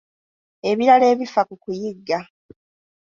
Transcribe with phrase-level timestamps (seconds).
[0.69, 2.19] Ebirala ebifa ku kuyigga.